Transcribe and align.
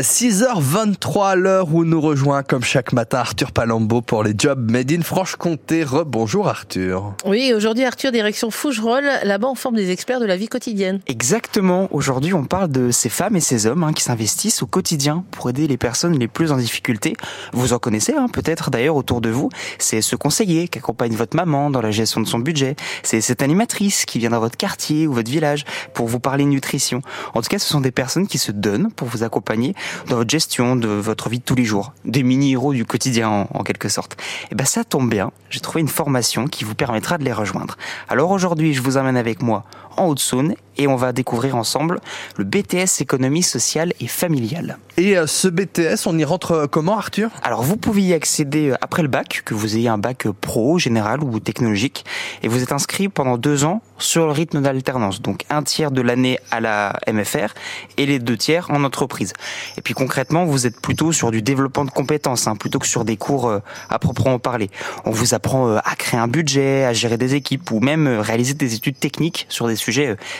6h23 0.00 1.30
à 1.30 1.34
l'heure 1.34 1.74
où 1.74 1.84
nous 1.84 2.00
rejoint 2.00 2.44
comme 2.44 2.62
chaque 2.62 2.92
matin 2.92 3.18
Arthur 3.18 3.50
Palombo 3.50 4.00
pour 4.00 4.22
les 4.22 4.32
jobs 4.38 4.70
Made 4.70 4.92
in 4.92 5.02
Franche-Comté. 5.02 5.82
Rebonjour 5.82 6.46
Arthur. 6.46 7.14
Oui, 7.26 7.52
aujourd'hui 7.52 7.84
Arthur, 7.84 8.12
direction 8.12 8.52
Fougerolles, 8.52 9.10
là-bas 9.24 9.48
on 9.48 9.56
forme 9.56 9.74
des 9.74 9.90
experts 9.90 10.20
de 10.20 10.26
la 10.26 10.36
vie 10.36 10.46
quotidienne. 10.46 11.00
Exactement, 11.08 11.88
aujourd'hui 11.90 12.32
on 12.32 12.44
parle 12.44 12.70
de 12.70 12.92
ces 12.92 13.08
femmes 13.08 13.34
et 13.34 13.40
ces 13.40 13.66
hommes 13.66 13.82
hein, 13.82 13.92
qui 13.92 14.04
s'investissent 14.04 14.62
au 14.62 14.68
quotidien 14.68 15.24
pour 15.32 15.50
aider 15.50 15.66
les 15.66 15.76
personnes 15.76 16.16
les 16.16 16.28
plus 16.28 16.52
en 16.52 16.58
difficulté. 16.58 17.16
Vous 17.52 17.72
en 17.72 17.80
connaissez 17.80 18.14
hein, 18.14 18.28
peut-être 18.32 18.70
d'ailleurs 18.70 18.94
autour 18.94 19.20
de 19.20 19.30
vous. 19.30 19.50
C'est 19.80 20.00
ce 20.00 20.14
conseiller 20.14 20.68
qui 20.68 20.78
accompagne 20.78 21.16
votre 21.16 21.34
maman 21.34 21.70
dans 21.70 21.80
la 21.80 21.90
gestion 21.90 22.20
de 22.20 22.28
son 22.28 22.38
budget. 22.38 22.76
C'est 23.02 23.20
cette 23.20 23.42
animatrice 23.42 24.04
qui 24.04 24.20
vient 24.20 24.30
dans 24.30 24.38
votre 24.38 24.56
quartier 24.56 25.08
ou 25.08 25.12
votre 25.12 25.28
village 25.28 25.64
pour 25.92 26.06
vous 26.06 26.20
parler 26.20 26.44
nutrition. 26.44 27.02
En 27.34 27.42
tout 27.42 27.48
cas, 27.48 27.58
ce 27.58 27.66
sont 27.66 27.80
des 27.80 27.90
personnes 27.90 28.28
qui 28.28 28.38
se 28.38 28.52
donnent 28.52 28.92
pour 28.92 29.08
vous 29.08 29.24
accompagner 29.24 29.74
dans 30.08 30.16
votre 30.16 30.30
gestion 30.30 30.76
de 30.76 30.88
votre 30.88 31.28
vie 31.28 31.38
de 31.38 31.44
tous 31.44 31.54
les 31.54 31.64
jours, 31.64 31.92
des 32.04 32.22
mini-héros 32.22 32.72
du 32.72 32.84
quotidien 32.84 33.48
en, 33.52 33.62
quelque 33.62 33.88
sorte. 33.88 34.16
Et 34.50 34.54
ben 34.54 34.64
ça 34.64 34.84
tombe 34.84 35.10
bien, 35.10 35.30
j'ai 35.50 35.60
trouvé 35.60 35.80
une 35.80 35.88
formation 35.88 36.46
qui 36.46 36.64
vous 36.64 36.74
permettra 36.74 37.18
de 37.18 37.24
les 37.24 37.32
rejoindre. 37.32 37.76
Alors 38.08 38.30
aujourd'hui, 38.30 38.74
je 38.74 38.82
vous 38.82 38.96
emmène 38.96 39.16
avec 39.16 39.42
moi 39.42 39.64
en 39.98 40.06
Haute-Saône 40.06 40.54
et 40.78 40.86
on 40.86 40.96
va 40.96 41.12
découvrir 41.12 41.56
ensemble 41.56 42.00
le 42.36 42.44
BTS 42.44 43.00
économie 43.00 43.42
sociale 43.42 43.92
et 44.00 44.06
familiale. 44.06 44.78
Et 44.96 45.16
euh, 45.16 45.26
ce 45.26 45.48
BTS, 45.48 46.06
on 46.06 46.16
y 46.16 46.24
rentre 46.24 46.52
euh, 46.52 46.66
comment 46.66 46.96
Arthur? 46.96 47.30
Alors 47.42 47.62
vous 47.62 47.76
pouvez 47.76 48.02
y 48.02 48.14
accéder 48.14 48.70
euh, 48.70 48.76
après 48.80 49.02
le 49.02 49.08
bac, 49.08 49.42
que 49.44 49.54
vous 49.54 49.76
ayez 49.76 49.88
un 49.88 49.98
bac 49.98 50.26
pro, 50.40 50.78
général 50.78 51.22
ou 51.22 51.38
technologique, 51.40 52.04
et 52.42 52.48
vous 52.48 52.62
êtes 52.62 52.72
inscrit 52.72 53.08
pendant 53.08 53.36
deux 53.36 53.64
ans 53.64 53.82
sur 53.98 54.26
le 54.26 54.32
rythme 54.32 54.62
d'alternance, 54.62 55.20
donc 55.20 55.44
un 55.50 55.62
tiers 55.64 55.90
de 55.90 56.00
l'année 56.00 56.38
à 56.50 56.60
la 56.60 56.98
MFR 57.12 57.52
et 57.96 58.06
les 58.06 58.20
deux 58.20 58.36
tiers 58.36 58.70
en 58.70 58.84
entreprise. 58.84 59.32
Et 59.76 59.82
puis 59.82 59.94
concrètement, 59.94 60.44
vous 60.44 60.66
êtes 60.66 60.80
plutôt 60.80 61.12
sur 61.12 61.32
du 61.32 61.42
développement 61.42 61.84
de 61.84 61.90
compétences, 61.90 62.46
hein, 62.46 62.54
plutôt 62.54 62.78
que 62.78 62.86
sur 62.86 63.04
des 63.04 63.16
cours 63.16 63.52
à 63.90 63.98
proprement 63.98 64.38
parler. 64.38 64.70
On 65.04 65.10
vous 65.10 65.34
apprend 65.34 65.76
à 65.76 65.96
créer 65.96 66.20
un 66.20 66.28
budget, 66.28 66.84
à 66.84 66.92
gérer 66.92 67.18
des 67.18 67.34
équipes 67.34 67.70
ou 67.72 67.80
même 67.80 68.06
réaliser 68.06 68.54
des 68.54 68.74
études 68.74 68.98
techniques 68.98 69.46
sur 69.48 69.66
des 69.66 69.74
sujets 69.74 69.87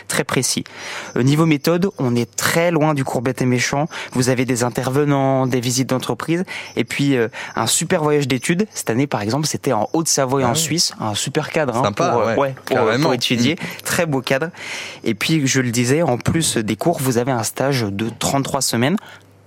très 0.09 0.25
précis. 0.25 0.65
Niveau 1.17 1.47
méthode, 1.47 1.91
on 1.99 2.15
est 2.15 2.37
très 2.37 2.71
loin 2.71 2.95
du 2.95 3.05
cours 3.05 3.23
bête 3.23 3.43
et 3.43 3.47
méchant. 3.47 3.87
Vous 4.13 4.29
avez 4.29 4.45
des 4.45 4.65
intervenants, 4.65 5.47
des 5.47 5.61
visites 5.61 5.89
d'entreprise 5.89 6.45
et 6.77 6.85
puis 6.85 7.17
un 7.57 7.67
super 7.67 8.03
voyage 8.03 8.29
d'études. 8.29 8.67
Cette 8.73 8.91
année, 8.91 9.07
par 9.07 9.23
exemple, 9.23 9.47
c'était 9.47 9.73
en 9.73 9.89
Haute-Savoie 9.93 10.45
en 10.45 10.51
ah 10.51 10.55
Suisse, 10.55 10.93
un 11.01 11.15
super 11.15 11.51
cadre 11.51 11.77
hein, 11.77 11.93
pour, 11.93 12.39
ouais, 12.39 12.55
pour, 13.01 13.15
étudier. 13.15 13.57
Très 13.85 14.07
beau 14.07 14.21
cadre. 14.21 14.49
Et 15.05 15.15
puis, 15.15 15.47
je 15.47 15.61
le 15.61 15.71
disais, 15.71 16.03
en 16.03 16.19
plus 16.19 16.57
des 16.57 16.77
cours, 16.77 16.99
vous 17.01 17.19
avez 17.19 17.33
un 17.33 17.43
stage 17.43 17.83
de 17.83 18.11
33 18.19 18.63
semaines 18.63 18.97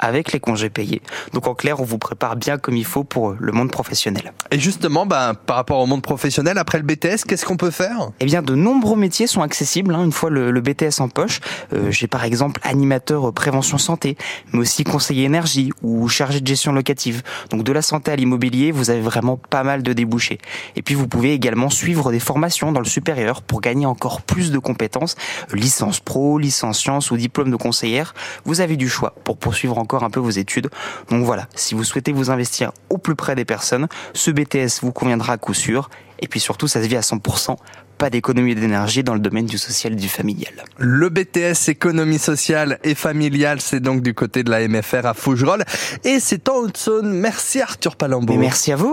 avec 0.01 0.33
les 0.33 0.39
congés 0.39 0.69
payés. 0.69 1.01
Donc 1.33 1.47
en 1.47 1.53
clair, 1.53 1.79
on 1.79 1.83
vous 1.83 1.97
prépare 1.97 2.35
bien 2.35 2.57
comme 2.57 2.75
il 2.75 2.85
faut 2.85 3.03
pour 3.03 3.35
le 3.39 3.51
monde 3.51 3.71
professionnel. 3.71 4.33
Et 4.49 4.59
justement, 4.59 5.05
ben, 5.05 5.33
par 5.33 5.55
rapport 5.55 5.79
au 5.79 5.85
monde 5.85 6.01
professionnel, 6.01 6.57
après 6.57 6.79
le 6.79 6.83
BTS, 6.83 7.23
qu'est-ce 7.27 7.45
qu'on 7.45 7.57
peut 7.57 7.71
faire? 7.71 8.09
Eh 8.19 8.25
bien, 8.25 8.41
de 8.41 8.55
nombreux 8.55 8.97
métiers 8.97 9.27
sont 9.27 9.41
accessibles 9.41 9.93
hein, 9.93 10.03
une 10.03 10.11
fois 10.11 10.29
le, 10.29 10.59
BTS 10.61 10.99
en 10.99 11.09
poche. 11.09 11.39
Euh, 11.73 11.91
J'ai 11.91 12.07
par 12.07 12.23
exemple 12.23 12.59
animateur 12.63 13.31
prévention 13.33 13.77
santé, 13.77 14.17
mais 14.51 14.59
aussi 14.59 14.83
conseiller 14.83 15.23
énergie 15.23 15.71
ou 15.81 16.07
chargé 16.07 16.41
de 16.41 16.47
gestion 16.47 16.71
locative. 16.71 17.21
Donc 17.49 17.63
de 17.63 17.71
la 17.71 17.81
santé 17.81 18.11
à 18.11 18.15
l'immobilier, 18.15 18.71
vous 18.71 18.89
avez 18.89 19.01
vraiment 19.01 19.37
pas 19.37 19.63
mal 19.63 19.83
de 19.83 19.93
débouchés. 19.93 20.39
Et 20.75 20.81
puis 20.81 20.95
vous 20.95 21.07
pouvez 21.07 21.33
également 21.33 21.69
suivre 21.69 22.11
des 22.11 22.19
formations 22.19 22.71
dans 22.71 22.79
le 22.79 22.85
supérieur 22.85 23.41
pour 23.41 23.61
gagner 23.61 23.85
encore 23.85 24.21
plus 24.21 24.51
de 24.51 24.59
compétences, 24.59 25.15
licence 25.53 25.99
pro, 25.99 26.37
licence 26.37 26.79
sciences 26.79 27.11
ou 27.11 27.17
diplôme 27.17 27.51
de 27.51 27.55
conseillère. 27.55 28.13
Vous 28.45 28.61
avez 28.61 28.77
du 28.77 28.89
choix 28.89 29.13
pour 29.23 29.37
poursuivre 29.37 29.77
encore 29.77 29.90
un 29.99 30.09
peu 30.09 30.19
vos 30.19 30.29
études. 30.29 30.69
Donc 31.09 31.25
voilà, 31.25 31.47
si 31.55 31.75
vous 31.75 31.83
souhaitez 31.83 32.11
vous 32.11 32.29
investir 32.29 32.71
au 32.89 32.97
plus 32.97 33.15
près 33.15 33.35
des 33.35 33.45
personnes, 33.45 33.87
ce 34.13 34.31
BTS 34.31 34.81
vous 34.81 34.91
conviendra 34.91 35.33
à 35.33 35.37
coup 35.37 35.53
sûr. 35.53 35.89
Et 36.19 36.27
puis 36.27 36.39
surtout, 36.39 36.67
ça 36.67 36.81
se 36.81 36.87
vit 36.87 36.97
à 36.97 37.01
100% 37.01 37.57
pas 38.01 38.09
d'économie 38.09 38.55
d'énergie 38.55 39.03
dans 39.03 39.13
le 39.13 39.19
domaine 39.19 39.45
du 39.45 39.59
social 39.59 39.93
et 39.93 39.95
du 39.95 40.09
familial. 40.09 40.51
Le 40.79 41.09
BTS 41.09 41.69
économie 41.69 42.17
sociale 42.17 42.79
et 42.83 42.95
familiale, 42.95 43.61
c'est 43.61 43.79
donc 43.79 44.01
du 44.01 44.15
côté 44.15 44.41
de 44.41 44.49
la 44.49 44.67
MFR 44.67 45.05
à 45.05 45.13
Fougerolles 45.13 45.65
et 46.03 46.19
c'est 46.19 46.49
en 46.49 46.55
Haute-Saône. 46.61 47.13
Merci 47.13 47.61
Arthur 47.61 47.95
Palombo. 47.95 48.33
merci 48.37 48.71
à 48.71 48.75
vous. 48.75 48.89